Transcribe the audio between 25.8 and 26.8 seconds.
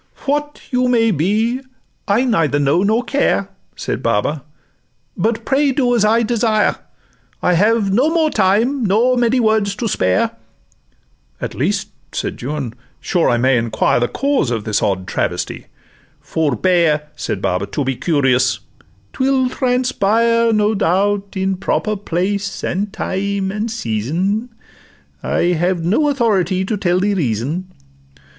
no authority to